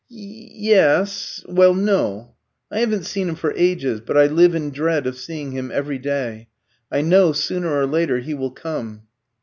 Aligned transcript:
"Ye 0.09 0.51
yes. 0.55 1.45
Well, 1.47 1.75
no. 1.75 2.33
I 2.71 2.79
haven't 2.79 3.03
seen 3.03 3.29
him 3.29 3.35
for 3.35 3.53
ages, 3.55 4.01
but 4.01 4.17
I 4.17 4.25
live 4.25 4.55
in 4.55 4.71
dread 4.71 5.05
of 5.05 5.15
seeing 5.15 5.51
him 5.51 5.69
every 5.71 5.99
day. 5.99 6.47
I 6.91 7.01
know, 7.01 7.33
sooner 7.33 7.69
or 7.79 7.85
later, 7.85 8.17
he 8.17 8.33
will 8.33 8.49
come." 8.49 9.03